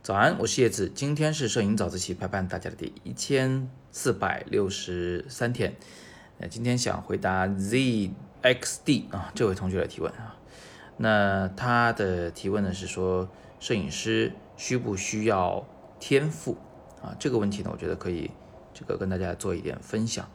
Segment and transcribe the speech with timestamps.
[0.00, 5.74] 早安，我是叶子，今天是摄影早自习陪伴大家的第一千四百六十三天。
[6.38, 10.36] 那今天想回答 ZXD 啊这位同学的提问啊，
[10.98, 13.28] 那他的提问呢是说，
[13.58, 15.66] 摄影师需不需要
[15.98, 16.58] 天赋
[17.02, 17.16] 啊？
[17.18, 18.30] 这个问题呢，我觉得可以
[18.72, 20.28] 这个跟大家做一点分享。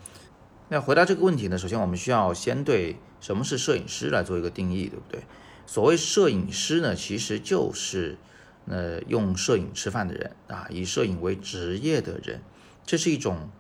[0.68, 5.24] 那回答这个问题呢，首先我们需要先对什么是摄影师来做一个定义，对不对？
[5.70, 8.18] 所谓摄影师呢，其实就是
[8.66, 12.42] 呃用摄影吃饭的人啊，以摄影为职业的人，
[12.88, 13.52] 这是一种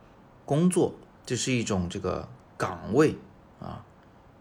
[0.43, 2.27] 工作，这是一种这个
[2.57, 3.15] 岗位
[3.59, 3.85] 啊，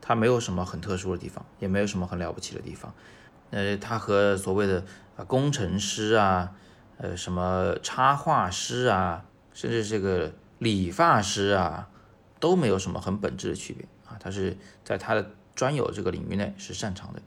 [0.00, 2.94] 它没有什么很特殊的地方，也没有什么很了不起的地方。
[3.50, 4.82] 呃，它和所谓的
[5.18, 6.54] 啊工程师啊，
[6.96, 11.90] 呃什么插画师啊，甚至这个理发师啊。
[12.40, 17.20] 都没有什么很本质的区别啊，他是在他的专有这个领域内是擅长的。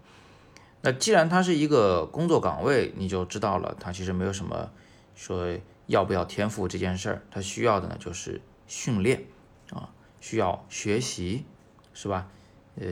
[0.81, 4.69] 那既然他是一个工作岗位，你就知道了，他其实没有什么
[5.15, 5.47] 说
[5.87, 9.25] 要不要天赋这件事儿，他需要的呢就是训练
[9.71, 11.45] 啊，需要学习，
[11.93, 12.27] 是吧？
[12.75, 12.85] 呃，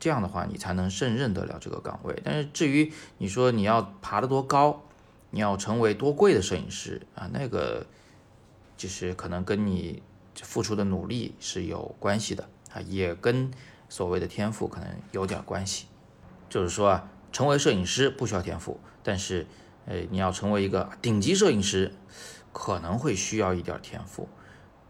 [0.00, 2.20] 这样的话你才能胜任得了这个岗位。
[2.24, 4.82] 但是至于你说你要爬得多高，
[5.30, 7.86] 你要成为多贵的摄影师啊，那个
[8.76, 10.02] 就是可能跟你。
[10.40, 13.50] 付出的努力是有关系的啊，也跟
[13.88, 15.86] 所谓的天赋可能有点关系。
[16.48, 19.46] 就是说啊，成为摄影师不需要天赋，但是，
[19.86, 21.92] 呃，你要成为一个顶级摄影师，
[22.52, 24.28] 可能会需要一点天赋。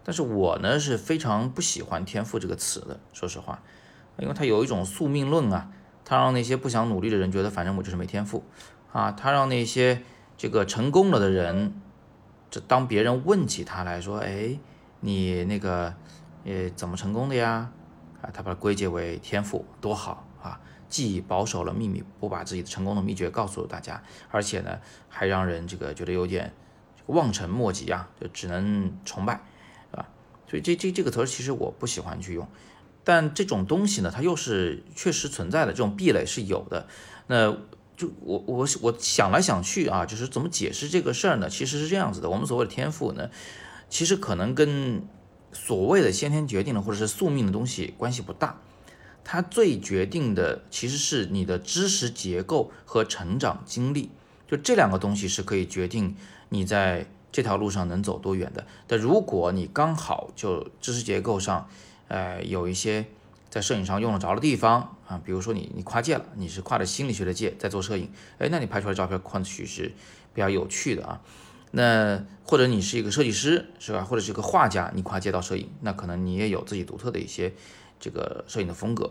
[0.04, 3.62] 但是我呢是非常不喜欢天赋这个词的，说实话，
[4.18, 5.70] 因为它有一种宿命论啊，
[6.04, 8.44] 它让那些不想努力的人觉得反正我就是没天赋
[8.92, 10.02] 啊，它让那些
[10.36, 11.80] 这个成功了的人，
[12.50, 14.58] 这当别人问起他来说，哎。
[15.00, 15.94] 你那个，
[16.44, 17.70] 呃，怎么成功的呀？
[18.20, 20.60] 啊，他把它归结为天赋，多好啊！
[20.88, 26.52] 既保守了秘密，不把自己的成功的秘诀告诉大家，而且呢，还让人这个觉得有点
[27.06, 29.40] 望尘莫及啊，就只能崇拜，
[29.92, 30.08] 啊。
[30.48, 32.48] 所以这这这个词其实我不喜欢去用，
[33.04, 36.88] 但这种东西呢，它又是确实存在的，这种壁垒是有的。
[37.26, 37.52] 那
[37.96, 41.48] 就我我我想来想去啊，就是怎么解释这个事儿呢？
[41.48, 43.28] 其实是这样子的，我们所谓的天赋呢。
[43.90, 45.02] 其实可能跟
[45.50, 48.60] 所谓的先天决定的或者是宿命的东西关系不大，
[49.30, 54.08] 它最决定的其实是你的知识结构和成长经历，
[54.48, 56.16] 就这两个东西是可以决定
[56.48, 58.66] 你在这条路上能走多远的。
[58.86, 61.68] 但如果你刚好就知识结构上，
[62.08, 63.04] 呃，有一些
[63.50, 69.92] 在摄影上用得着的地方啊，比如说你你跨界了，你是跨着心理学的界在做摄影，哎，那你拍出来照片或许是
[70.32, 71.20] 比较有趣的啊。
[71.72, 74.02] 那或者你是一个设计师，是吧？
[74.02, 77.52] 或者是一个画家，你跨界到摄影，那可能你也有自己独特的一些
[77.98, 79.10] 这个摄影的风格。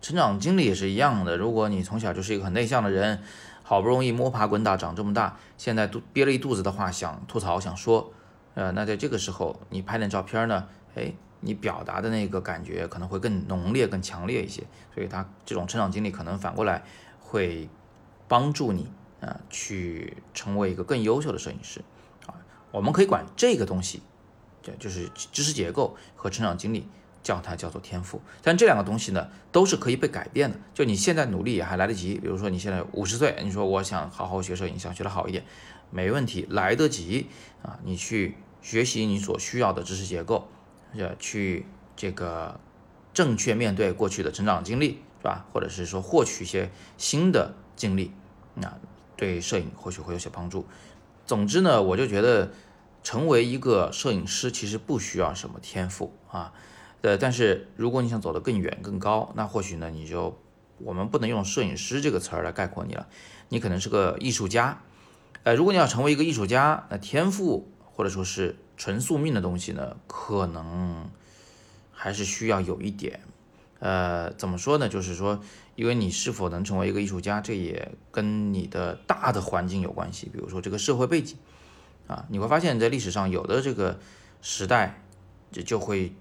[0.00, 1.36] 成长经历也是一样的。
[1.36, 3.22] 如果你从小就是一个很内向的人，
[3.62, 8.12] 好不容易摸爬滚打长这么大，现在都憋了一肚子的话想吐槽想说，
[8.54, 14.62] 呃，那在这个时候你拍点照片呢，哎，你表达的那个感觉可能会更浓烈、更强烈一些。
[14.94, 16.84] 所以他这种成长经历可能反过来
[17.20, 17.68] 会
[18.28, 18.90] 帮助你。
[19.18, 21.80] 啊，去成为一个更优秀的摄影师
[22.26, 22.36] 啊，
[22.70, 24.02] 我们可以管这个东西，
[24.62, 26.86] 这，就是知识结构和成长经历，
[27.26, 28.20] 叫它叫做天赋。
[28.40, 30.56] 但这两个东西呢，都是可以被改变的。
[30.72, 32.14] 就你现在努力也还来得及。
[32.14, 35.42] 比如说你现在五十岁，你说我想好好学摄影，想学得好一点，
[35.90, 37.26] 没问题，来得及
[37.62, 37.80] 啊。
[37.82, 40.46] 你去学习你所需要的知识结构，
[40.96, 41.66] 呃，去
[41.96, 42.60] 这个
[43.12, 45.46] 正确面对过去的成长经历，是吧？
[45.52, 48.12] 或者是说获取一些新的经历，
[48.54, 48.72] 那。
[49.18, 50.66] 对摄影或许会有些帮助。
[51.24, 52.52] 总之呢，我就觉得
[53.02, 56.52] 成为一个摄影师其实不需要什么天赋啊。
[57.06, 60.36] 呃，但是如果你想走得更远更高，那或许呢，你就
[60.78, 63.06] 我们不能用摄影师这个词儿来概括你了。
[63.48, 64.82] 你可能是个艺术家。
[65.44, 71.08] 呃，如果你要成为一个艺术家，那天赋或者说是纯宿命的东西呢，可能
[71.92, 73.20] 还是需要有一点。
[73.78, 74.88] 呃，怎么说呢？
[74.88, 75.40] 就是说，
[75.76, 80.28] 因为你是否能成为一个艺术家，这也跟你的大的环境有关系。
[80.28, 81.38] 比如说这个社会背景，
[82.08, 84.00] 啊，你会发现在历史上有的这个
[84.42, 85.00] 时代，
[85.52, 86.12] 就就会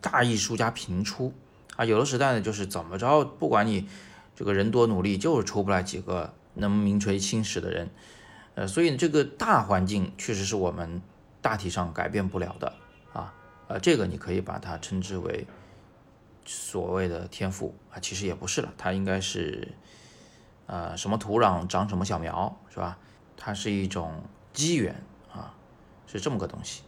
[0.00, 1.32] 大艺术家频出
[1.76, 3.88] 啊，有的时代呢，就是怎么着，不管你
[4.34, 7.90] 这个人多努力，就是出不来几个能名垂青史的人。
[8.54, 11.02] 呃，所以这个大环境确实是我们
[11.40, 12.74] 大体上改变不了的
[13.12, 13.34] 啊。
[13.68, 15.46] 呃，这个你可以把它称之为。
[16.50, 19.68] 所谓的天赋啊，其实也不是了，它应该是，
[20.64, 22.96] 呃，什么土壤长什么小苗，是吧？
[23.36, 24.22] 它是一种
[24.54, 24.94] 机缘
[25.30, 25.52] 啊，
[26.06, 26.84] 是这么个东西。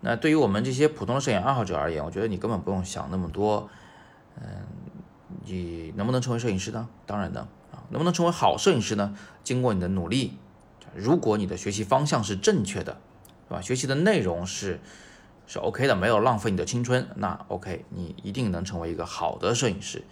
[0.00, 3.68] 那对于我们这些普通的摄影爱好者而言，我觉得你根本不用想那么多。
[4.40, 4.46] 嗯，
[5.44, 6.88] 你能不能成为摄影师呢？
[7.04, 9.14] 当然能，啊，能不能成为好摄影师呢？
[9.44, 10.38] 经过你的努力，
[10.94, 12.98] 如果你的学习方向是正确的，
[13.48, 13.60] 对吧？
[13.60, 14.80] 学习的内容是
[15.46, 20.02] 是 OK 的，没有浪费你的青春，那 OK，你一定能成为一个好的摄影师。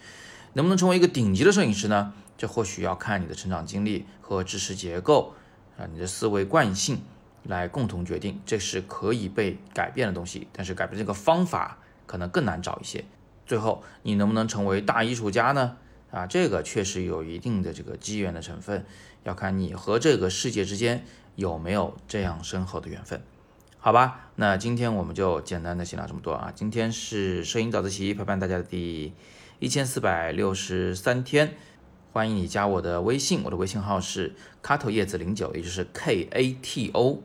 [0.53, 2.13] 能不能成为一个顶级的摄影师呢？
[2.37, 5.33] 这或许要看你的成长经历和知识结构
[5.77, 7.01] 啊，你的思维惯性
[7.49, 8.39] 来共同决定。
[8.45, 13.03] 这是可以被改变的东西，但是改变这个方法可能更难找一些。
[13.45, 15.75] 最后，你能不能成为大艺术家呢？
[16.11, 18.85] 啊，这个确实有一定的这个机缘的成分，
[19.23, 21.03] 要看你和这个世界之间
[21.35, 23.21] 有没有这样深厚的缘分。
[23.79, 26.51] 好吧，那今天我们就简单的先聊这么多啊。
[26.55, 29.13] 今天是摄影早自习陪伴大家的第。
[29.61, 31.55] 一千四百六十三天，
[32.13, 37.21] 欢迎你加我的微信，我的微信号是 kato 叶子零九，也就是 k a t o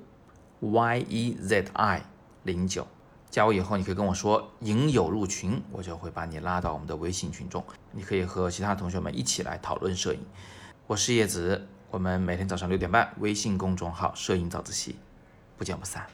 [0.72, 2.02] y e z i
[2.44, 2.86] 零九。
[3.30, 10.20] 加我以后，你可以跟我说影友入群，我就会把你拉到我们的微信群中，你可以和其他同学们一起来讨论摄影。
[10.86, 14.96] 我是叶子，我们每天早上六点半，微信公众号摄影早自习，
[15.56, 16.06] 不见不散。